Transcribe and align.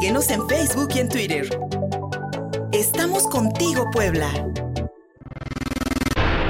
Síguenos 0.00 0.30
en 0.30 0.48
Facebook 0.48 0.90
y 0.94 0.98
en 1.00 1.08
Twitter. 1.08 1.58
Estamos 2.70 3.24
contigo, 3.24 3.84
Puebla. 3.92 4.30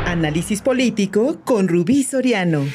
Análisis 0.04 0.60
político 0.60 1.38
con 1.46 1.66
Rubí 1.66 2.02
Soriano. 2.02 2.66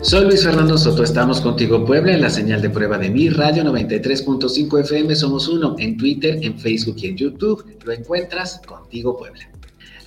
Soy 0.00 0.24
Luis 0.24 0.42
Fernando 0.42 0.78
Soto, 0.78 1.02
estamos 1.02 1.42
contigo 1.42 1.84
Puebla 1.84 2.14
en 2.14 2.22
la 2.22 2.30
señal 2.30 2.62
de 2.62 2.70
prueba 2.70 2.96
de 2.96 3.10
mi 3.10 3.28
radio 3.28 3.62
93.5 3.62 4.80
FM, 4.80 5.14
somos 5.14 5.48
uno 5.48 5.76
en 5.78 5.98
Twitter, 5.98 6.38
en 6.40 6.58
Facebook 6.58 6.96
y 6.96 7.08
en 7.08 7.16
YouTube. 7.18 7.76
Lo 7.84 7.92
encuentras 7.92 8.62
contigo 8.66 9.18
Puebla. 9.18 9.50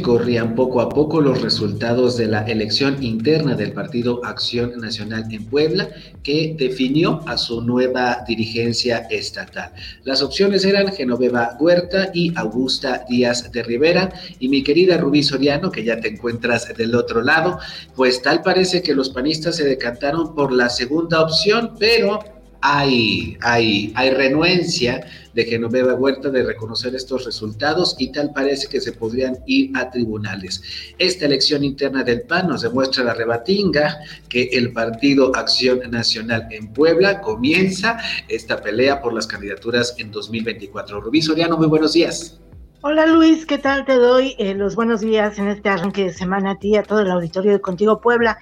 Corrían 0.01 0.55
poco 0.55 0.81
a 0.81 0.89
poco 0.89 1.21
los 1.21 1.41
resultados 1.41 2.17
de 2.17 2.27
la 2.27 2.43
elección 2.43 3.01
interna 3.01 3.55
del 3.55 3.71
Partido 3.71 4.19
Acción 4.25 4.77
Nacional 4.77 5.25
en 5.31 5.45
Puebla, 5.45 5.87
que 6.21 6.53
definió 6.57 7.21
a 7.25 7.37
su 7.37 7.61
nueva 7.61 8.23
dirigencia 8.27 9.07
estatal. 9.09 9.71
Las 10.03 10.21
opciones 10.21 10.65
eran 10.65 10.91
Genoveva 10.91 11.55
Huerta 11.59 12.11
y 12.13 12.33
Augusta 12.35 13.05
Díaz 13.07 13.49
de 13.53 13.63
Rivera. 13.63 14.11
Y 14.39 14.49
mi 14.49 14.63
querida 14.63 14.97
Rubí 14.97 15.23
Soriano, 15.23 15.71
que 15.71 15.85
ya 15.85 15.99
te 16.01 16.09
encuentras 16.09 16.75
del 16.75 16.93
otro 16.93 17.21
lado, 17.21 17.57
pues 17.95 18.21
tal 18.21 18.41
parece 18.41 18.81
que 18.81 18.93
los 18.93 19.09
panistas 19.09 19.55
se 19.55 19.63
decantaron 19.63 20.35
por 20.35 20.51
la 20.51 20.67
segunda 20.67 21.21
opción, 21.21 21.71
pero 21.79 22.19
hay, 22.67 23.37
hay, 23.41 23.93
hay 23.95 24.09
renuencia 24.09 25.05
de 25.35 25.45
Genoveva 25.45 25.93
Huerta 25.93 26.31
de 26.31 26.43
reconocer 26.43 26.95
estos 26.95 27.25
resultados 27.25 27.95
y 27.99 28.11
tal 28.11 28.33
parece 28.33 28.67
que 28.67 28.81
se 28.81 28.91
podrían 28.91 29.37
ir 29.45 29.69
a 29.75 29.91
tribunales. 29.91 30.63
Esta 30.97 31.25
elección 31.27 31.63
interna 31.63 32.03
del 32.03 32.23
PAN 32.23 32.47
nos 32.47 32.63
demuestra 32.63 33.03
la 33.03 33.13
rebatinga 33.13 33.99
que 34.29 34.49
el 34.53 34.73
Partido 34.73 35.31
Acción 35.35 35.79
Nacional 35.91 36.47
en 36.49 36.73
Puebla 36.73 37.21
comienza 37.21 37.99
esta 38.29 38.59
pelea 38.59 38.99
por 38.99 39.13
las 39.13 39.27
candidaturas 39.27 39.93
en 39.99 40.09
2024. 40.09 41.01
Rubí 41.01 41.21
Soriano, 41.21 41.57
muy 41.57 41.67
buenos 41.67 41.93
días. 41.93 42.39
Hola 42.81 43.05
Luis, 43.05 43.45
¿qué 43.45 43.59
tal? 43.59 43.85
Te 43.85 43.95
doy 43.95 44.35
eh, 44.39 44.55
los 44.55 44.75
buenos 44.75 45.01
días 45.01 45.37
en 45.37 45.49
este 45.49 45.69
arranque 45.69 46.05
de 46.05 46.13
semana 46.13 46.51
a 46.51 46.59
ti, 46.59 46.75
a 46.77 46.83
todo 46.83 47.01
el 47.01 47.11
auditorio 47.11 47.51
de 47.51 47.61
Contigo 47.61 48.01
Puebla. 48.01 48.39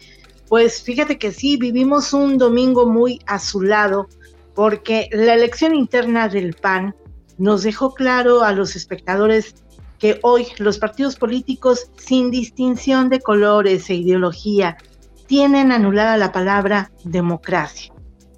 Pues 0.54 0.84
fíjate 0.84 1.18
que 1.18 1.32
sí, 1.32 1.58
vivimos 1.58 2.14
un 2.14 2.38
domingo 2.38 2.86
muy 2.86 3.20
azulado 3.26 4.08
porque 4.54 5.10
la 5.12 5.34
elección 5.34 5.74
interna 5.74 6.30
del 6.30 6.54
PAN 6.54 6.96
nos 7.40 7.64
dejó 7.64 7.96
claro 7.96 8.44
a 8.44 8.52
los 8.52 8.76
espectadores 8.76 9.56
que 9.98 10.20
hoy 10.22 10.46
los 10.60 10.78
partidos 10.78 11.16
políticos, 11.16 11.90
sin 11.98 12.30
distinción 12.30 13.10
de 13.10 13.20
colores 13.20 13.90
e 13.90 13.96
ideología, 13.96 14.78
tienen 15.26 15.72
anulada 15.72 16.18
la 16.18 16.32
palabra 16.32 16.92
democracia. 17.04 17.92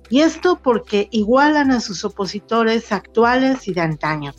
Y 0.10 0.22
esto 0.22 0.62
porque 0.64 1.10
igualan 1.12 1.70
a 1.72 1.82
sus 1.82 2.06
opositores 2.06 2.94
actuales 2.94 3.68
y 3.68 3.74
de 3.74 3.82
antaño. 3.82 4.34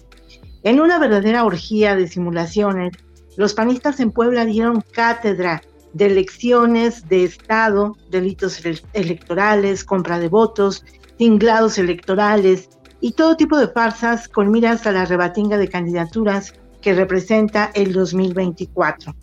En 0.62 0.80
una 0.80 0.98
verdadera 0.98 1.44
orgía 1.44 1.94
de 1.94 2.08
simulaciones, 2.08 2.94
los 3.36 3.52
panistas 3.52 4.00
en 4.00 4.12
Puebla 4.12 4.46
dieron 4.46 4.80
cátedra 4.80 5.60
de 5.96 6.06
elecciones 6.06 7.08
de 7.08 7.24
Estado, 7.24 7.96
delitos 8.10 8.60
electorales, 8.92 9.82
compra 9.82 10.18
de 10.18 10.28
votos, 10.28 10.84
tinglados 11.16 11.78
electorales 11.78 12.68
y 13.00 13.12
todo 13.12 13.36
tipo 13.36 13.56
de 13.56 13.68
farsas 13.68 14.28
con 14.28 14.50
miras 14.50 14.86
a 14.86 14.92
la 14.92 15.06
rebatinga 15.06 15.56
de 15.56 15.68
candidaturas 15.68 16.52
que 16.82 16.92
representa 16.92 17.70
el 17.72 17.94
2024. 17.94 19.14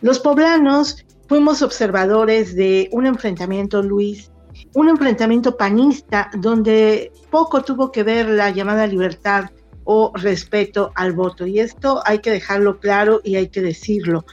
Los 0.00 0.18
poblanos 0.18 1.04
fuimos 1.28 1.60
observadores 1.60 2.56
de 2.56 2.88
un 2.92 3.04
enfrentamiento, 3.04 3.82
Luis, 3.82 4.30
un 4.74 4.88
enfrentamiento 4.88 5.58
panista 5.58 6.30
donde 6.38 7.12
poco 7.30 7.60
tuvo 7.60 7.92
que 7.92 8.02
ver 8.02 8.30
la 8.30 8.48
llamada 8.48 8.86
libertad 8.86 9.50
o 9.84 10.12
respeto 10.14 10.92
al 10.94 11.12
voto. 11.12 11.46
Y 11.46 11.60
esto 11.60 12.00
hay 12.06 12.20
que 12.20 12.30
dejarlo 12.30 12.80
claro 12.80 13.20
y 13.22 13.36
hay 13.36 13.48
que 13.48 13.60
decirlo. 13.60 14.24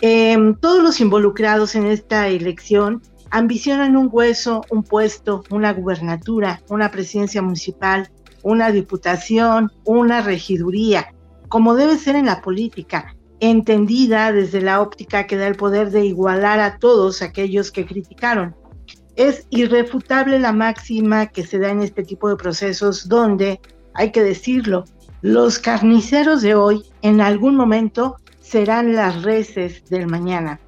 Em, 0.00 0.54
todos 0.54 0.82
los 0.82 1.00
involucrados 1.00 1.74
en 1.74 1.86
esta 1.86 2.28
elección 2.28 3.02
ambicionan 3.30 3.96
un 3.96 4.08
hueso, 4.10 4.62
un 4.70 4.84
puesto, 4.84 5.42
una 5.50 5.72
gubernatura, 5.72 6.62
una 6.68 6.90
presidencia 6.90 7.42
municipal, 7.42 8.08
una 8.42 8.70
diputación, 8.70 9.72
una 9.84 10.20
regiduría, 10.20 11.12
como 11.48 11.74
debe 11.74 11.98
ser 11.98 12.14
en 12.14 12.26
la 12.26 12.40
política, 12.42 13.16
entendida 13.40 14.32
desde 14.32 14.60
la 14.60 14.80
óptica 14.80 15.26
que 15.26 15.36
da 15.36 15.48
el 15.48 15.56
poder 15.56 15.90
de 15.90 16.04
igualar 16.04 16.60
a 16.60 16.78
todos 16.78 17.20
aquellos 17.20 17.72
que 17.72 17.86
criticaron. 17.86 18.54
Es 19.16 19.46
irrefutable 19.50 20.38
la 20.38 20.52
máxima 20.52 21.26
que 21.26 21.44
se 21.44 21.58
da 21.58 21.70
en 21.70 21.82
este 21.82 22.04
tipo 22.04 22.28
de 22.28 22.36
procesos 22.36 23.08
donde, 23.08 23.60
hay 23.94 24.12
que 24.12 24.22
decirlo, 24.22 24.84
los 25.22 25.58
carniceros 25.58 26.42
de 26.42 26.54
hoy 26.54 26.84
en 27.02 27.20
algún 27.20 27.56
momento 27.56 28.16
serán 28.48 28.94
las 28.94 29.22
reces 29.22 29.84
del 29.90 30.06
mañana. 30.06 30.60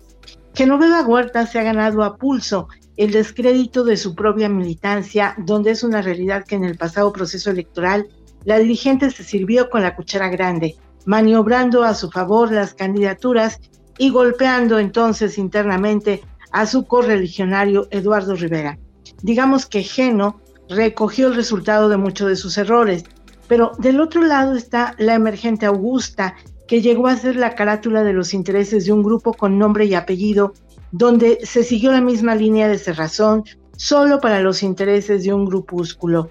Genoveva 0.55 1.03
Huerta 1.03 1.47
se 1.47 1.59
ha 1.59 1.63
ganado 1.63 2.03
a 2.03 2.17
pulso 2.17 2.69
el 2.97 3.13
descrédito 3.13 3.85
de 3.85 3.97
su 3.97 4.15
propia 4.15 4.49
militancia, 4.51 5.35
donde 5.39 5.71
es 5.71 5.83
una 5.83 6.03
realidad 6.03 6.45
que 6.45 6.57
en 6.57 6.65
el 6.65 6.77
pasado 6.77 7.13
proceso 7.13 7.51
electoral 7.51 8.09
la 8.45 8.59
dirigente 8.59 9.11
se 9.11 9.25
sirvió 9.25 9.71
con 9.71 9.83
la 9.83 9.97
cuchara 9.97 10.29
grande, 10.29 10.77
maniobrando 11.07 11.83
a 11.83 11.95
su 11.95 12.11
favor 12.11 12.53
las 12.53 12.75
candidaturas 12.75 13.59
y 13.97 14.11
golpeando 14.11 14.79
entonces 14.79 15.39
internamente 15.39 16.23
a 16.53 16.67
su 16.67 16.85
correligionario 16.85 17.89
Eduardo 17.91 18.35
Rivera. 18.35 18.79
Digamos 19.23 19.65
que 19.65 19.83
Geno 19.83 20.41
recogió 20.69 21.29
el 21.29 21.37
resultado 21.37 21.89
de 21.89 21.97
muchos 21.97 22.29
de 22.29 22.37
sus 22.37 22.59
errores, 22.59 23.05
pero 23.49 23.73
del 23.79 24.01
otro 24.01 24.23
lado 24.23 24.55
está 24.55 24.95
la 24.99 25.15
emergente 25.15 25.67
Augusta, 25.67 26.35
que 26.71 26.81
llegó 26.81 27.09
a 27.09 27.17
ser 27.17 27.35
la 27.35 27.57
carátula 27.57 28.05
de 28.05 28.13
los 28.13 28.33
intereses 28.33 28.85
de 28.85 28.93
un 28.93 29.03
grupo 29.03 29.33
con 29.33 29.59
nombre 29.59 29.87
y 29.87 29.95
apellido, 29.95 30.53
donde 30.93 31.41
se 31.43 31.65
siguió 31.65 31.91
la 31.91 32.01
misma 32.01 32.37
línea 32.37 32.69
de 32.69 32.79
cerrazón 32.79 33.43
solo 33.77 34.21
para 34.21 34.39
los 34.39 34.63
intereses 34.63 35.25
de 35.25 35.35
un 35.35 35.47
grupúsculo. 35.47 36.31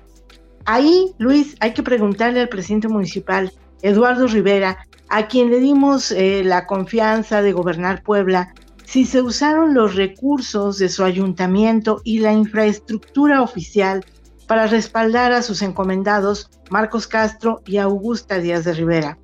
Ahí, 0.63 1.13
Luis, 1.17 1.57
hay 1.59 1.73
que 1.73 1.83
preguntarle 1.83 2.39
al 2.39 2.47
presidente 2.47 2.87
municipal, 2.87 3.51
Eduardo 3.81 4.27
Rivera, 4.27 4.87
a 5.09 5.27
quien 5.27 5.49
le 5.49 5.59
dimos 5.59 6.13
eh, 6.13 6.41
la 6.45 6.65
confianza 6.67 7.41
de 7.41 7.51
gobernar 7.51 8.01
Puebla, 8.01 8.53
si 8.85 9.03
se 9.03 9.21
usaron 9.21 9.73
los 9.73 9.95
recursos 9.95 10.77
de 10.77 10.87
su 10.87 11.03
ayuntamiento 11.03 11.99
y 12.05 12.19
la 12.19 12.31
infraestructura 12.31 13.41
oficial 13.41 14.05
para 14.47 14.67
respaldar 14.67 15.33
a 15.33 15.41
sus 15.41 15.61
encomendados 15.61 16.49
Marcos 16.69 17.07
Castro 17.07 17.61
y 17.65 17.75
Augusta 17.75 18.39
Díaz 18.39 18.63
de 18.63 18.73
Rivera. 18.73 19.17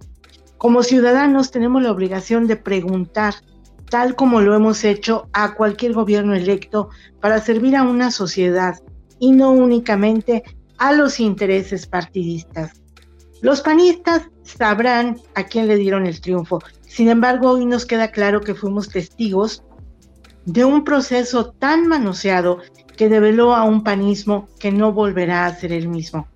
Como 0.58 0.84
ciudadanos 0.84 1.52
tenemos 1.52 1.84
la 1.84 1.92
obligación 1.92 2.48
de 2.48 2.56
preguntar, 2.56 3.36
tal 3.90 4.16
como 4.16 4.42
lo 4.42 4.56
hemos 4.56 4.84
hecho 4.84 5.28
a 5.34 5.54
cualquier 5.56 5.94
gobierno 5.94 6.34
electo, 6.34 6.90
para 7.20 7.42
servir 7.42 7.76
a 7.76 7.84
una 7.84 8.12
sociedad 8.12 8.80
y 9.20 9.32
no 9.32 9.52
únicamente 9.52 10.44
a 10.78 10.94
los 10.94 11.20
intereses 11.20 11.86
partidistas. 11.88 12.82
Los 13.42 13.62
panistas 13.62 14.30
sabrán 14.44 15.20
a 15.36 15.44
quién 15.44 15.68
le 15.68 15.76
dieron 15.76 16.06
el 16.06 16.22
triunfo. 16.22 16.60
Sin 16.82 17.10
embargo, 17.10 17.52
hoy 17.52 17.66
nos 17.66 17.86
queda 17.86 18.12
claro 18.12 18.42
que 18.42 18.56
fuimos 18.56 18.90
testigos 18.90 19.64
de 20.46 20.64
un 20.64 20.84
proceso 20.84 21.52
tan 21.52 21.88
manoseado 21.88 22.60
que 22.96 23.10
develó 23.10 23.54
a 23.54 23.64
un 23.64 23.84
panismo 23.84 24.48
que 24.60 24.72
no 24.72 24.94
volverá 24.94 25.46
a 25.46 25.56
ser 25.56 25.74
el 25.74 25.90
mismo. 25.90 26.28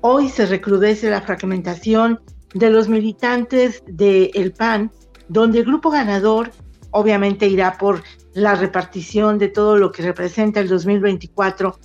Hoy 0.00 0.28
se 0.28 0.46
recrudece 0.46 1.10
la 1.10 1.22
fragmentación 1.22 2.20
de 2.54 2.70
los 2.70 2.88
militantes 2.88 3.82
del 3.86 4.52
PAN, 4.52 4.92
donde 5.28 5.60
el 5.60 5.64
grupo 5.64 5.90
ganador 5.90 6.50
obviamente 6.90 7.46
irá 7.48 7.78
por 7.78 8.02
la 8.34 8.54
repartición 8.54 9.38
de 9.38 9.48
todo 9.48 9.76
lo 9.76 9.92
que 9.92 10.02
representa 10.02 10.60
el 10.60 10.68
2024 10.68 11.78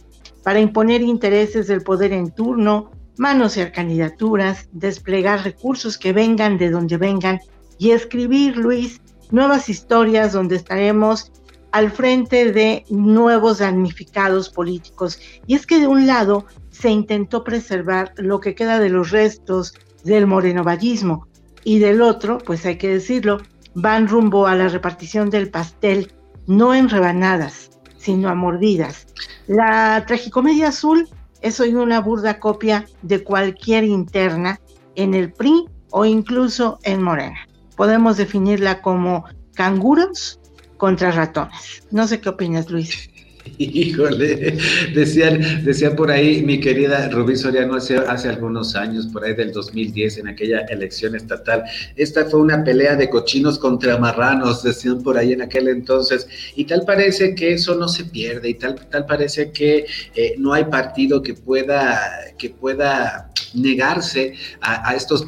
para 0.44 0.60
imponer 0.60 1.02
intereses 1.02 1.68
del 1.68 1.82
poder 1.82 2.14
en 2.14 2.32
turno, 2.32 2.92
manosear 3.18 3.72
candidaturas, 3.72 4.70
desplegar 4.72 5.44
recursos 5.44 5.98
que 5.98 6.14
vengan 6.14 6.58
de 6.58 6.70
donde 6.70 6.98
vengan 6.98 7.40
y 7.78 7.92
escribir, 7.92 8.58
Luis, 8.58 9.02
nuevas 9.32 9.70
historias 9.70 10.34
donde 10.34 10.56
estaremos 10.56 11.32
al 11.72 11.92
frente 11.92 12.52
de 12.52 12.86
nuevos 12.90 13.60
damnificados 13.60 14.50
políticos. 14.50 15.20
Y 15.48 15.56
es 15.56 15.66
que 15.66 15.80
de 15.80 15.88
un 15.88 16.08
lado 16.08 16.46
se 16.70 16.90
intentó 16.90 17.44
preservar 17.44 18.14
lo 18.18 18.40
que 18.40 18.56
queda 18.56 18.80
de 18.80 18.90
los 18.90 19.12
restos 19.12 19.74
del 20.08 20.26
morenovallismo 20.26 21.28
y 21.64 21.80
del 21.80 22.02
otro, 22.02 22.40
pues 22.40 22.66
hay 22.66 22.78
que 22.78 22.90
decirlo, 22.90 23.40
van 23.76 24.08
rumbo 24.08 24.48
a 24.48 24.56
la 24.56 24.70
repartición 24.70 25.30
del 25.30 25.52
pastel, 25.52 26.12
no 26.48 26.74
en 26.74 26.90
rebanadas, 26.90 27.70
sino 27.98 28.30
a 28.30 28.36
mordidas. 28.36 29.06
La 29.48 30.04
tragicomedia 30.08 30.70
azul 30.70 31.08
es 31.42 31.60
hoy 31.60 31.76
una 31.76 32.02
burda 32.02 32.40
copia 32.40 32.86
de 33.02 33.24
cualquier 33.24 33.84
interna 33.84 34.60
en 34.96 35.14
el 35.14 35.32
PRI 35.32 35.66
o 35.92 36.06
incluso 36.06 36.80
en 36.84 37.02
Morena. 37.02 37.38
Podemos 37.76 38.18
definirla 38.18 38.82
como 38.82 39.26
canguros 39.54 40.40
contra 40.78 41.12
ratones. 41.12 41.84
No 41.92 42.08
sé 42.08 42.20
qué 42.22 42.30
opinas, 42.30 42.70
Luis. 42.70 43.10
Híjole, 43.58 44.58
decían, 44.94 45.64
decían 45.64 45.96
por 45.96 46.12
ahí 46.12 46.42
mi 46.42 46.60
querida 46.60 47.10
Rubí 47.10 47.36
Soriano 47.36 47.76
hace, 47.76 47.98
hace 47.98 48.30
algunos 48.30 48.76
años, 48.76 49.08
por 49.08 49.24
ahí 49.24 49.34
del 49.34 49.52
2010, 49.52 50.20
en 50.20 50.28
aquella 50.28 50.62
elección 50.62 51.16
estatal. 51.16 51.64
Esta 51.96 52.26
fue 52.26 52.40
una 52.40 52.64
pelea 52.64 52.96
de 52.96 53.10
cochinos 53.10 53.60
contra 53.60 53.98
marranos, 53.98 54.64
decían 54.64 55.04
por 55.04 55.18
ahí 55.18 55.34
en 55.34 55.42
aquel 55.42 55.68
entonces. 55.68 56.28
Y 56.56 56.66
tal 56.66 56.84
parece 56.86 57.36
que 57.36 57.54
eso 57.54 57.76
no 57.76 57.88
se 57.88 58.06
pierde, 58.06 58.50
y 58.50 58.54
tal, 58.56 58.76
tal 58.90 59.06
parece 59.06 59.52
que 59.52 59.86
eh, 60.16 60.36
no 60.38 60.54
hay 60.54 60.66
partido 60.66 61.22
que 61.22 61.34
pueda, 61.34 62.00
que 62.38 62.50
pueda 62.50 63.32
negarse 63.54 64.34
a, 64.62 64.96
estos, 64.96 65.26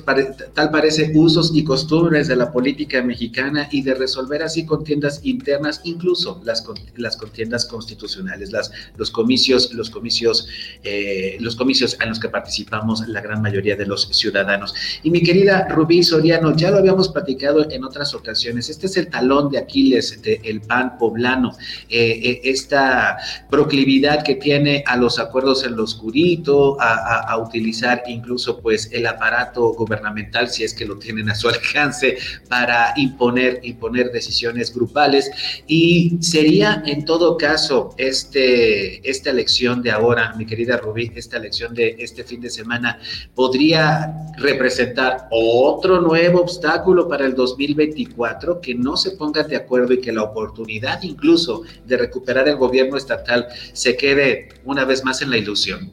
tal 0.53 0.71
parece, 0.71 1.11
usos 1.15 1.51
y 1.53 1.63
costumbres 1.63 2.27
de 2.27 2.35
la 2.35 2.51
política 2.51 3.01
mexicana 3.01 3.67
y 3.71 3.81
de 3.81 3.95
resolver 3.95 4.43
así 4.43 4.65
contiendas 4.65 5.21
internas, 5.23 5.81
incluso 5.83 6.41
las, 6.43 6.65
las 6.95 7.17
contiendas 7.17 7.65
constitucionales, 7.65 8.08
las, 8.17 8.71
los 8.97 9.11
comicios, 9.11 9.73
los 9.73 9.89
comicios, 9.89 10.47
eh, 10.83 11.37
los 11.39 11.55
comicios 11.55 11.97
en 12.01 12.09
los 12.09 12.19
que 12.19 12.29
participamos 12.29 13.07
la 13.07 13.21
gran 13.21 13.41
mayoría 13.41 13.75
de 13.75 13.85
los 13.85 14.07
ciudadanos. 14.11 14.73
Y 15.03 15.09
mi 15.09 15.21
querida 15.21 15.67
Rubí 15.69 16.03
Soriano, 16.03 16.55
ya 16.55 16.71
lo 16.71 16.77
habíamos 16.77 17.09
platicado 17.09 17.69
en 17.69 17.83
otras 17.83 18.13
ocasiones, 18.13 18.69
este 18.69 18.87
es 18.87 18.97
el 18.97 19.07
talón 19.07 19.49
de 19.49 19.57
Aquiles 19.57 20.21
del 20.21 20.61
PAN 20.61 20.97
poblano, 20.97 21.55
eh, 21.89 22.19
eh, 22.23 22.41
esta 22.43 23.17
proclividad 23.49 24.23
que 24.23 24.35
tiene 24.35 24.83
a 24.85 24.95
los 24.97 25.19
acuerdos 25.19 25.63
en 25.63 25.75
lo 25.75 25.83
oscurito, 25.83 26.79
a, 26.79 27.19
a 27.19 27.37
utilizar 27.37 28.03
incluso 28.07 28.59
pues 28.59 28.89
el 28.91 29.05
aparato 29.07 29.73
gubernamental, 29.73 30.49
si 30.49 30.63
es 30.63 30.73
que 30.73 30.85
lo 30.85 30.97
tienen 30.97 31.29
a 31.29 31.35
su 31.35 31.49
alcance, 31.49 32.17
para 32.47 32.93
imponer, 32.95 33.59
imponer 33.63 34.11
decisiones 34.11 34.73
grupales. 34.73 35.29
Y 35.67 36.17
sería 36.21 36.83
en 36.85 37.05
todo 37.05 37.37
caso 37.37 37.93
este, 37.99 39.07
esta 39.07 39.29
elección 39.29 39.81
de 39.81 39.91
ahora, 39.91 40.33
mi 40.37 40.45
querida 40.45 40.77
Rubí, 40.77 41.11
esta 41.15 41.35
elección 41.35 41.73
de 41.73 41.97
este 41.99 42.23
fin 42.23 42.39
de 42.39 42.49
semana, 42.49 42.97
podría 43.35 44.15
representar 44.37 45.27
otro 45.31 45.99
nuevo 45.99 46.39
obstáculo 46.39 47.09
para 47.09 47.25
el 47.25 47.35
2024, 47.35 48.61
que 48.61 48.73
no 48.73 48.95
se 48.95 49.11
pongan 49.11 49.49
de 49.49 49.57
acuerdo 49.57 49.93
y 49.93 49.99
que 49.99 50.13
la 50.13 50.23
oportunidad 50.23 51.03
incluso 51.03 51.63
de 51.85 51.97
recuperar 51.97 52.47
el 52.47 52.55
gobierno 52.55 52.95
estatal 52.95 53.47
se 53.73 53.97
quede 53.97 54.47
una 54.63 54.85
vez 54.85 55.03
más 55.03 55.21
en 55.21 55.31
la 55.31 55.37
ilusión. 55.37 55.91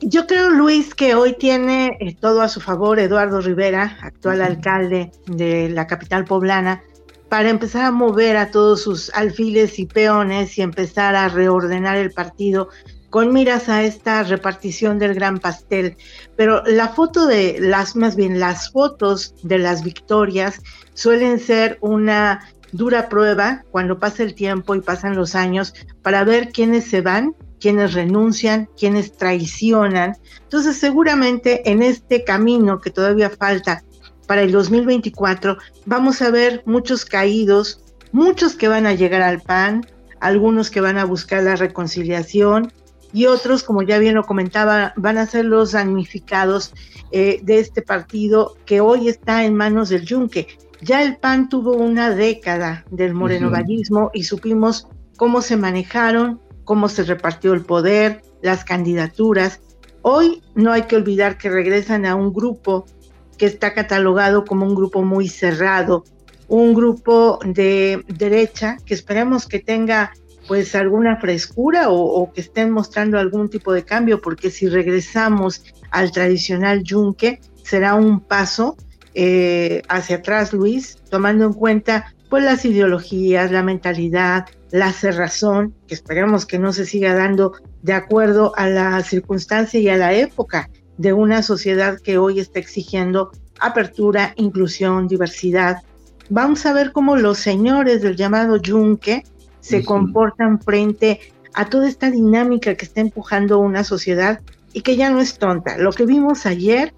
Yo 0.00 0.26
creo, 0.26 0.50
Luis, 0.50 0.94
que 0.94 1.14
hoy 1.14 1.34
tiene 1.38 1.96
eh, 2.00 2.14
todo 2.20 2.42
a 2.42 2.48
su 2.48 2.60
favor 2.60 2.98
Eduardo 2.98 3.40
Rivera, 3.40 3.98
actual 4.02 4.42
alcalde 4.42 5.12
de 5.26 5.68
la 5.68 5.86
capital 5.86 6.24
poblana, 6.24 6.82
para 7.28 7.50
empezar 7.50 7.84
a 7.84 7.90
mover 7.90 8.36
a 8.36 8.50
todos 8.50 8.82
sus 8.82 9.10
alfiles 9.14 9.78
y 9.78 9.86
peones 9.86 10.56
y 10.58 10.62
empezar 10.62 11.16
a 11.16 11.28
reordenar 11.28 11.96
el 11.96 12.12
partido 12.12 12.68
con 13.10 13.32
miras 13.32 13.68
a 13.68 13.82
esta 13.82 14.22
repartición 14.22 14.98
del 14.98 15.14
gran 15.14 15.38
pastel. 15.38 15.96
Pero 16.36 16.62
la 16.66 16.88
foto 16.88 17.26
de 17.26 17.58
las, 17.60 17.96
más 17.96 18.16
bien 18.16 18.38
las 18.38 18.70
fotos 18.70 19.34
de 19.42 19.58
las 19.58 19.82
victorias 19.82 20.60
suelen 20.94 21.38
ser 21.40 21.78
una 21.80 22.48
dura 22.72 23.08
prueba 23.08 23.64
cuando 23.70 23.98
pasa 23.98 24.22
el 24.22 24.34
tiempo 24.34 24.74
y 24.74 24.80
pasan 24.80 25.16
los 25.16 25.34
años 25.34 25.72
para 26.02 26.24
ver 26.24 26.50
quiénes 26.50 26.84
se 26.84 27.00
van 27.00 27.34
quienes 27.60 27.94
renuncian, 27.94 28.68
quienes 28.76 29.16
traicionan. 29.16 30.16
Entonces, 30.42 30.76
seguramente 30.76 31.70
en 31.70 31.82
este 31.82 32.24
camino 32.24 32.80
que 32.80 32.90
todavía 32.90 33.30
falta 33.30 33.82
para 34.26 34.42
el 34.42 34.52
2024, 34.52 35.56
vamos 35.84 36.22
a 36.22 36.30
ver 36.30 36.62
muchos 36.66 37.04
caídos, 37.04 37.80
muchos 38.12 38.54
que 38.54 38.68
van 38.68 38.86
a 38.86 38.94
llegar 38.94 39.22
al 39.22 39.40
PAN, 39.40 39.86
algunos 40.20 40.70
que 40.70 40.80
van 40.80 40.98
a 40.98 41.04
buscar 41.04 41.42
la 41.42 41.56
reconciliación 41.56 42.72
y 43.12 43.26
otros, 43.26 43.62
como 43.62 43.82
ya 43.82 43.98
bien 43.98 44.14
lo 44.14 44.24
comentaba, 44.24 44.92
van 44.96 45.18
a 45.18 45.26
ser 45.26 45.44
los 45.44 45.72
damnificados 45.72 46.74
eh, 47.12 47.40
de 47.42 47.60
este 47.60 47.82
partido 47.82 48.56
que 48.66 48.80
hoy 48.80 49.08
está 49.08 49.44
en 49.44 49.54
manos 49.54 49.88
del 49.88 50.04
Yunque. 50.04 50.48
Ya 50.82 51.02
el 51.02 51.16
PAN 51.16 51.48
tuvo 51.48 51.76
una 51.76 52.10
década 52.10 52.84
del 52.90 53.14
morenovallismo 53.14 54.10
y 54.12 54.24
supimos 54.24 54.88
cómo 55.16 55.40
se 55.40 55.56
manejaron, 55.56 56.40
cómo 56.64 56.88
se 56.88 57.04
repartió 57.04 57.54
el 57.54 57.62
poder, 57.64 58.22
las 58.42 58.64
candidaturas. 58.64 59.60
Hoy 60.02 60.42
no 60.54 60.72
hay 60.72 60.82
que 60.82 60.96
olvidar 60.96 61.38
que 61.38 61.48
regresan 61.48 62.04
a 62.04 62.14
un 62.14 62.32
grupo 62.32 62.86
que 63.36 63.46
está 63.46 63.74
catalogado 63.74 64.44
como 64.44 64.66
un 64.66 64.74
grupo 64.74 65.02
muy 65.02 65.28
cerrado, 65.28 66.04
un 66.48 66.74
grupo 66.74 67.38
de 67.44 68.04
derecha 68.08 68.76
que 68.84 68.94
esperemos 68.94 69.46
que 69.46 69.58
tenga 69.58 70.12
pues 70.46 70.74
alguna 70.74 71.16
frescura 71.16 71.90
o, 71.90 72.32
que 72.32 72.40
estén 72.40 72.70
mostrando 72.70 73.18
algún 73.18 73.50
tipo 73.50 73.72
de 73.72 73.84
cambio, 73.84 74.20
porque 74.20 74.50
si 74.50 74.68
regresamos 74.68 75.64
al 75.90 76.12
tradicional 76.12 76.84
yunque, 76.84 77.40
será 77.64 77.94
un 77.94 78.20
paso 78.20 78.76
eh, 79.14 79.82
hacia 79.88 80.16
atrás, 80.16 80.52
Luis, 80.52 80.98
tomando 81.10 81.46
en 81.46 81.52
cuenta 81.52 82.14
pues 82.28 82.44
las 82.44 82.64
ideologías, 82.64 83.50
la 83.50 83.62
mentalidad, 83.62 84.46
la 84.70 84.92
cerrazón, 84.92 85.74
que 85.86 85.94
esperemos 85.94 86.46
que 86.46 86.58
no 86.58 86.72
se 86.72 86.86
siga 86.86 87.14
dando 87.14 87.54
de 87.82 87.92
acuerdo 87.92 88.52
a 88.56 88.68
la 88.68 89.02
circunstancia 89.02 89.80
y 89.80 89.88
a 89.88 89.96
la 89.96 90.12
época 90.12 90.70
de 90.98 91.12
una 91.12 91.42
sociedad 91.42 92.00
que 92.00 92.18
hoy 92.18 92.40
está 92.40 92.58
exigiendo 92.58 93.32
apertura, 93.60 94.32
inclusión, 94.36 95.08
diversidad. 95.08 95.82
Vamos 96.28 96.66
a 96.66 96.72
ver 96.72 96.92
cómo 96.92 97.16
los 97.16 97.38
señores 97.38 98.02
del 98.02 98.16
llamado 98.16 98.56
yunque 98.56 99.24
se 99.60 99.84
comportan 99.84 100.60
frente 100.60 101.20
a 101.54 101.68
toda 101.68 101.88
esta 101.88 102.10
dinámica 102.10 102.74
que 102.74 102.84
está 102.84 103.00
empujando 103.00 103.58
una 103.58 103.82
sociedad 103.82 104.40
y 104.72 104.82
que 104.82 104.96
ya 104.96 105.10
no 105.10 105.20
es 105.20 105.38
tonta. 105.38 105.78
Lo 105.78 105.90
que 105.92 106.06
vimos 106.06 106.46
ayer 106.46 106.92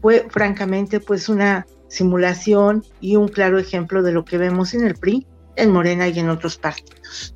fue 0.00 0.26
francamente 0.30 1.00
pues 1.00 1.28
una 1.28 1.66
simulación 1.88 2.84
y 3.00 3.16
un 3.16 3.28
claro 3.28 3.58
ejemplo 3.58 4.02
de 4.02 4.12
lo 4.12 4.24
que 4.24 4.38
vemos 4.38 4.74
en 4.74 4.86
el 4.86 4.94
PRI, 4.94 5.26
en 5.56 5.70
Morena 5.72 6.08
y 6.08 6.18
en 6.18 6.28
otros 6.28 6.56
partidos. 6.56 7.34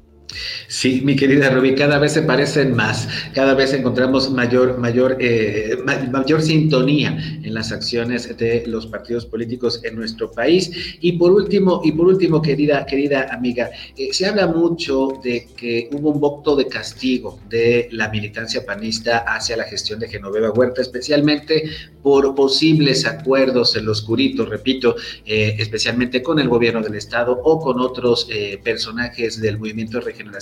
Sí, 0.67 1.03
mi 1.05 1.17
querida 1.17 1.51
Rubí, 1.51 1.75
cada 1.75 1.99
vez 1.99 2.13
se 2.13 2.23
parecen 2.23 2.75
más, 2.75 3.09
cada 3.35 3.55
vez 3.55 3.73
encontramos 3.75 4.31
mayor, 4.31 4.79
mayor, 4.79 5.17
eh, 5.21 5.77
mayor 6.11 6.41
sintonía 6.41 7.19
en 7.43 7.53
las 7.53 7.73
acciones 7.73 8.37
de 8.37 8.65
los 8.67 8.87
partidos 8.87 9.27
políticos 9.27 9.81
en 9.85 9.97
nuestro 9.97 10.31
país. 10.31 10.97
Y 11.01 11.13
por 11.13 11.33
último, 11.33 11.83
y 11.85 11.93
por 11.93 12.07
último, 12.07 12.41
querida, 12.41 12.87
querida 12.87 13.29
amiga, 13.31 13.71
eh, 13.97 14.09
se 14.13 14.27
habla 14.27 14.47
mucho 14.47 15.21
de 15.23 15.49
que 15.57 15.91
hubo 15.93 16.11
un 16.11 16.21
voto 16.21 16.57
de 16.57 16.67
castigo 16.67 17.39
de 17.49 17.89
la 17.93 18.09
militancia 18.09 18.65
panista 18.65 19.19
hacia 19.19 19.57
la 19.57 19.65
gestión 19.65 20.01
de 20.01 20.09
Genoveva 20.09 20.51
Huerta, 20.51 20.81
especialmente 20.81 21.65
por 22.03 22.35
posibles 22.35 23.07
acuerdos 23.07 23.77
en 23.77 23.87
lo 23.87 23.93
oscurito, 23.93 24.45
repito, 24.45 24.97
eh, 25.25 25.57
especialmente 25.59 26.23
con 26.23 26.39
el 26.39 26.49
gobierno 26.49 26.83
del 26.83 26.95
estado 26.95 27.41
o 27.45 27.61
con 27.61 27.81
otros 27.81 28.29
personajes 28.63 29.41
del 29.41 29.59
movimiento 29.59 30.01
regional 30.01 30.39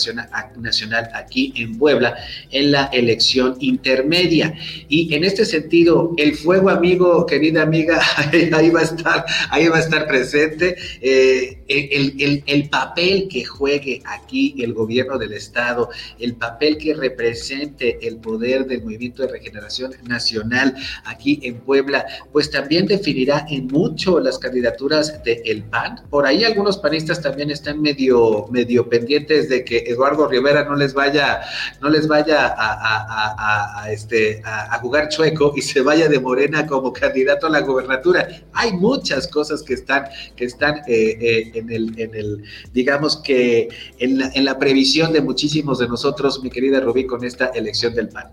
nacional 0.57 1.09
aquí 1.15 1.53
en 1.57 1.79
Puebla 1.79 2.17
en 2.51 2.73
la 2.73 2.85
elección 2.87 3.57
intermedia. 3.61 4.55
Y 4.89 5.15
en 5.15 5.25
este 5.25 5.45
sentido, 5.45 6.13
el 6.17 6.35
fuego 6.37 6.71
amigo, 6.71 7.27
querida 7.27 7.63
amiga, 7.63 8.01
ahí 8.53 8.71
va 8.71 8.81
a 8.81 8.85
estar, 8.85 9.25
ahí 9.51 9.69
va 9.69 9.77
a 9.77 9.81
estar 9.81 10.07
presente. 10.07 10.77
Eh, 11.01 11.60
el, 11.71 12.43
el, 12.47 12.69
papel 12.69 13.29
que 13.29 13.45
juegue 13.45 14.03
aquí 14.05 14.57
el 14.59 14.75
gobierno 14.75 15.19
del 15.19 15.33
Estado, 15.33 15.91
el 16.19 16.35
papel 16.35 16.77
que 16.79 16.95
represente 16.95 18.07
el 18.07 18.17
poder 18.17 18.67
del 18.67 18.83
Movimiento 18.83 19.23
de 19.23 19.29
Regeneración 19.29 19.93
Nacional 20.03 20.75
aquí 21.05 21.41
en 21.43 21.61
Puebla, 21.61 22.07
pues 22.33 22.51
también 22.51 22.87
definirá 22.87 23.47
en 23.49 23.69
mucho 23.69 24.19
las 24.21 24.39
candidaturas 24.39 25.23
del 25.23 25.63
PAN. 25.65 26.03
Por 26.11 26.27
ahí 26.27 26.45
algunos 26.45 26.79
panistas 26.79 27.23
también 27.23 27.51
están 27.51 27.81
medio, 27.81 28.47
medio 28.51 28.89
pendientes 28.89 29.49
de 29.49 29.65
que 29.65 29.79
Eduardo 29.87 30.27
Rivera 30.27 30.65
no 30.65 30.75
les 30.75 30.93
vaya, 30.93 31.43
no 31.81 31.89
les 31.89 32.09
vaya 32.09 32.55
a, 32.57 33.87
este, 33.91 34.43
a, 34.45 34.79
jugar 34.81 35.09
chueco 35.09 35.53
y 35.57 35.63
se 35.63 35.83
vaya 35.83 36.09
de 36.09 36.19
Morena 36.19 36.67
como 36.67 36.93
candidato 36.93 37.47
a 37.47 37.51
la 37.51 37.61
gobernatura. 37.61 38.29
Hay 38.53 38.73
muchas 38.73 39.29
cosas 39.29 39.63
que 39.63 39.75
están, 39.75 40.05
que 40.37 40.47
están 40.47 40.79
eh, 40.89 41.53
eh, 41.55 41.60
en, 41.69 42.15
el, 42.15 42.45
digamos 42.73 43.17
que 43.17 43.69
en 43.99 44.19
la, 44.19 44.31
en 44.35 44.45
la 44.45 44.59
previsión 44.59 45.13
de 45.13 45.21
muchísimos 45.21 45.79
de 45.79 45.89
nosotros, 45.89 46.43
mi 46.43 46.51
querida 46.51 46.81
Rubí, 46.81 47.07
con 47.07 47.25
esta 47.25 47.47
elección 47.49 47.95
del 47.95 48.09
PAN. 48.09 48.31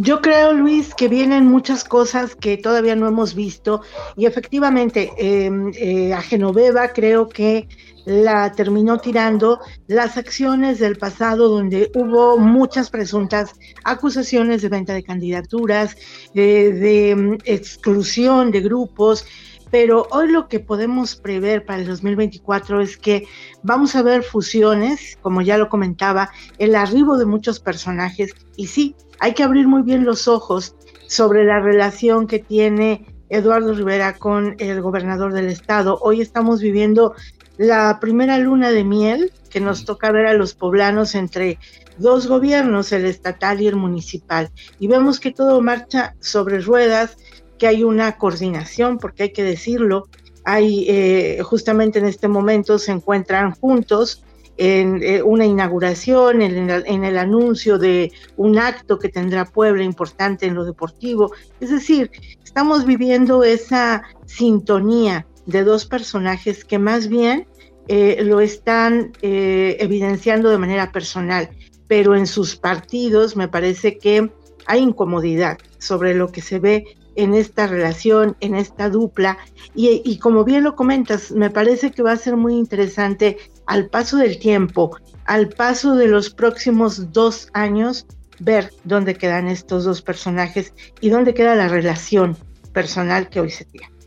Yo 0.00 0.20
creo, 0.20 0.52
Luis, 0.52 0.94
que 0.94 1.08
vienen 1.08 1.46
muchas 1.46 1.82
cosas 1.82 2.36
que 2.36 2.56
todavía 2.56 2.94
no 2.94 3.08
hemos 3.08 3.34
visto 3.34 3.82
y 4.16 4.26
efectivamente 4.26 5.10
em, 5.18 5.72
eh, 5.74 6.12
a 6.12 6.22
Genoveva 6.22 6.92
creo 6.92 7.28
que 7.28 7.66
la 8.04 8.52
terminó 8.52 8.98
tirando 8.98 9.58
las 9.88 10.16
acciones 10.16 10.78
del 10.78 10.96
pasado 10.96 11.48
donde 11.48 11.90
hubo 11.96 12.38
muchas 12.38 12.90
presuntas 12.90 13.50
acusaciones 13.82 14.62
de 14.62 14.68
venta 14.68 14.94
de 14.94 15.02
candidaturas, 15.02 15.96
de, 16.32 16.72
de 16.72 17.16
mm, 17.16 17.38
exclusión 17.44 18.52
de 18.52 18.60
grupos 18.60 19.26
pero 19.70 20.06
hoy 20.10 20.28
lo 20.28 20.48
que 20.48 20.60
podemos 20.60 21.16
prever 21.16 21.64
para 21.64 21.80
el 21.80 21.86
2024 21.86 22.80
es 22.80 22.96
que 22.96 23.26
vamos 23.62 23.94
a 23.96 24.02
ver 24.02 24.22
fusiones, 24.22 25.18
como 25.20 25.42
ya 25.42 25.58
lo 25.58 25.68
comentaba, 25.68 26.30
el 26.58 26.74
arribo 26.74 27.18
de 27.18 27.26
muchos 27.26 27.60
personajes 27.60 28.34
y 28.56 28.66
sí, 28.66 28.94
hay 29.20 29.34
que 29.34 29.42
abrir 29.42 29.66
muy 29.66 29.82
bien 29.82 30.04
los 30.04 30.28
ojos 30.28 30.76
sobre 31.08 31.44
la 31.44 31.60
relación 31.60 32.26
que 32.26 32.38
tiene 32.38 33.06
Eduardo 33.28 33.74
Rivera 33.74 34.16
con 34.16 34.56
el 34.58 34.80
gobernador 34.80 35.32
del 35.32 35.48
estado. 35.48 35.98
Hoy 36.00 36.20
estamos 36.20 36.60
viviendo 36.60 37.14
la 37.56 37.98
primera 38.00 38.38
luna 38.38 38.70
de 38.70 38.84
miel 38.84 39.32
que 39.50 39.60
nos 39.60 39.84
toca 39.84 40.12
ver 40.12 40.26
a 40.26 40.34
los 40.34 40.54
poblanos 40.54 41.14
entre 41.14 41.58
dos 41.98 42.28
gobiernos, 42.28 42.92
el 42.92 43.04
estatal 43.04 43.60
y 43.60 43.66
el 43.66 43.76
municipal. 43.76 44.50
Y 44.78 44.86
vemos 44.86 45.18
que 45.20 45.32
todo 45.32 45.60
marcha 45.60 46.14
sobre 46.20 46.60
ruedas, 46.60 47.16
que 47.58 47.66
hay 47.66 47.84
una 47.84 48.16
coordinación, 48.16 48.98
porque 48.98 49.24
hay 49.24 49.32
que 49.32 49.42
decirlo, 49.42 50.08
hay 50.44 50.86
eh, 50.88 51.40
justamente 51.42 51.98
en 51.98 52.06
este 52.06 52.26
momento 52.26 52.78
se 52.78 52.92
encuentran 52.92 53.52
juntos 53.52 54.24
en 54.56 55.02
eh, 55.02 55.22
una 55.22 55.44
inauguración, 55.44 56.40
en 56.40 56.70
el, 56.70 57.18
anuncio 57.18 57.78
de 57.78 58.10
un 58.36 58.58
acto 58.58 58.98
que 58.98 59.08
tendrá 59.08 59.44
Puebla 59.44 59.84
importante 59.84 60.46
en 60.46 60.54
lo 60.54 60.64
deportivo. 60.64 61.32
Es 61.60 61.70
decir, 61.70 62.10
estamos 62.42 62.86
viviendo 62.86 63.44
esa 63.44 64.02
sintonía 64.24 65.26
de 65.46 65.64
dos 65.64 65.84
personajes 65.84 66.64
que 66.64 66.78
más 66.78 67.08
bien 67.08 67.46
eh, 67.86 68.22
lo 68.24 68.40
están 68.40 69.12
evidenciando 69.22 70.48
de 70.48 70.58
manera 70.58 70.90
personal, 70.92 71.50
pero 71.86 72.16
en 72.16 72.26
sus 72.26 72.56
partidos 72.56 73.36
me 73.36 73.48
parece 73.48 73.98
que 73.98 74.30
hay 74.66 74.80
incomodidad 74.82 75.58
sobre 75.78 76.14
lo 76.14 76.32
que 76.32 76.42
se 76.42 76.58
ve 76.58 76.84
en 77.18 77.34
esta 77.34 77.66
relación, 77.66 78.36
en 78.40 78.54
esta 78.54 78.88
dupla. 78.88 79.38
Y, 79.74 80.02
y, 80.04 80.18
como 80.18 80.44
bien 80.44 80.62
lo 80.62 80.76
comentas, 80.76 81.32
me 81.32 81.50
parece 81.50 81.90
que 81.90 82.02
va 82.02 82.12
a 82.12 82.16
ser 82.16 82.36
muy 82.36 82.54
interesante 82.54 83.36
al 83.66 83.90
paso 83.90 84.16
del 84.18 84.38
tiempo, 84.38 84.96
al 85.26 85.48
paso 85.48 85.96
de 85.96 86.06
los 86.06 86.30
próximos 86.30 87.12
dos 87.12 87.48
años, 87.52 88.06
ver 88.38 88.72
dónde 88.84 89.16
quedan 89.16 89.48
estos 89.48 89.84
dos 89.84 90.00
personajes 90.00 90.72
y 91.00 91.10
dónde 91.10 91.34
queda 91.34 91.56
la 91.56 91.66
relación 91.66 92.36
personal 92.72 93.28
que 93.28 93.40
hoy 93.40 93.50
se 93.50 93.64
tiene. 93.64 93.97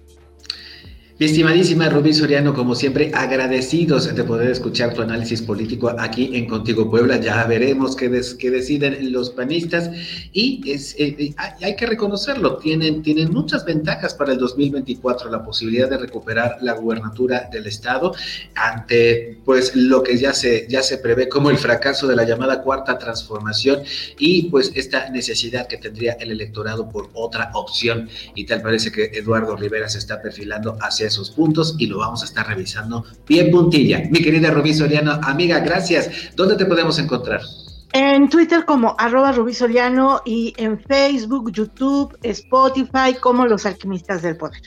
Mi 1.22 1.28
estimadísima 1.28 1.88
Rubí 1.88 2.16
Soriano, 2.16 2.51
como 2.51 2.74
siempre, 2.74 3.12
agradecidos 3.13 4.16
de 4.16 4.24
poder 4.24 4.50
escuchar 4.50 4.96
tu 4.96 5.04
análisis 5.04 5.40
político 5.40 5.94
aquí 6.00 6.32
en 6.34 6.48
Contigo 6.48 6.90
Puebla. 6.90 7.18
Ya 7.18 7.44
veremos 7.44 7.96
qué, 7.96 8.10
deciden 8.10 9.12
los 9.12 9.30
panistas 9.30 9.92
y 10.34 10.63
es, 10.66 10.96
eh, 10.98 11.16
eh, 11.20 11.36
hay 11.38 11.75
que 11.75 11.86
reconocerlo, 11.86 12.58
tienen, 12.58 13.04
tienen 13.04 13.32
muchas 13.32 13.66
ventajas 13.66 14.16
para 14.16 14.32
el 14.32 14.40
2024, 14.40 15.30
la 15.30 15.46
posibilidad 15.46 15.88
de 15.88 16.00
recuperar 16.00 16.58
la 16.62 16.74
gubernatura 16.74 17.48
del 17.51 17.68
Estado 17.68 18.16
ante 18.56 19.38
pues 19.46 19.75
lo 19.75 20.01
que 20.01 20.18
ya 20.18 20.34
se, 20.34 20.66
ya 20.68 20.82
se 20.82 20.98
prevé 20.98 21.30
como 21.30 21.51
el 21.51 21.60
fracaso 21.60 22.08
de 22.08 22.16
la 22.16 22.24
llamada 22.24 22.63
cuarta 22.63 22.98
transformación 22.98 23.84
y 24.18 24.50
pues 24.50 24.72
esta 24.74 25.12
necesidad 25.12 25.68
que 25.68 25.78
tendría 25.78 26.13
el 26.13 26.32
electorado 26.32 26.90
por 26.90 27.12
otra 27.13 27.51
opción. 27.54 28.10
Y 28.34 28.48
tal 28.48 28.63
parece 28.63 28.92
que 28.92 29.12
Eduardo 29.13 29.56
Rivera 29.56 29.88
se 29.88 30.00
está 30.00 30.20
perfilando 30.20 30.80
hacia 30.82 31.11
esos 31.12 31.32
puntos 31.32 31.75
y 31.77 31.88
lo 31.88 32.00
vamos 32.00 32.22
a 32.22 32.25
estar 32.25 32.48
revisando 32.48 33.06
bien 33.27 33.51
puntilla. 33.51 34.03
Mi 34.10 34.20
querida 34.20 34.50
Rubí 34.51 34.74
Soriano, 34.74 35.20
amiga, 35.24 35.60
gracias. 35.60 36.10
¿Dónde 36.36 36.56
te 36.56 36.65
podemos 36.65 36.98
encontrar? 37.00 37.41
En 37.94 38.30
Twitter 38.30 38.63
como 38.65 38.96
arroba 38.98 39.34
Rubí 39.34 39.53
Soriano 39.53 40.22
y 40.25 40.53
en 40.58 40.80
Facebook, 40.80 41.51
YouTube, 41.51 42.18
Spotify 42.24 43.13
como 43.20 43.46
Los 43.46 43.65
Alquimistas 43.65 44.22
del 44.22 44.38
Poder. 44.38 44.62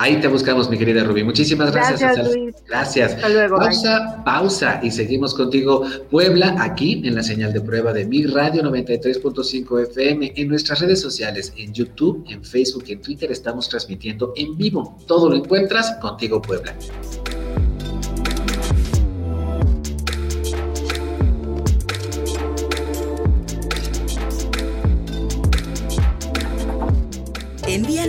Ahí 0.00 0.18
te 0.18 0.28
buscamos, 0.28 0.70
mi 0.70 0.78
querida 0.78 1.04
Rubí. 1.04 1.22
Muchísimas 1.22 1.72
gracias. 1.72 2.00
Gracias, 2.00 2.34
Luis. 2.34 2.54
Gracias. 2.66 3.12
Hasta 3.12 3.28
luego. 3.28 3.58
Pausa, 3.58 4.22
pausa 4.24 4.80
y 4.82 4.90
seguimos 4.90 5.34
contigo, 5.34 5.84
Puebla, 6.10 6.56
aquí 6.58 7.02
en 7.04 7.16
la 7.16 7.22
señal 7.22 7.52
de 7.52 7.60
prueba 7.60 7.92
de 7.92 8.06
Mi 8.06 8.24
Radio 8.24 8.62
93.5 8.62 9.82
FM, 9.90 10.32
en 10.36 10.48
nuestras 10.48 10.80
redes 10.80 11.02
sociales, 11.02 11.52
en 11.58 11.74
YouTube, 11.74 12.24
en 12.30 12.42
Facebook 12.42 12.84
y 12.86 12.92
en 12.92 13.02
Twitter 13.02 13.30
estamos 13.30 13.68
transmitiendo 13.68 14.32
en 14.36 14.56
vivo. 14.56 14.96
Todo 15.06 15.28
lo 15.28 15.36
encuentras 15.36 15.94
contigo, 16.00 16.40
Puebla. 16.40 16.74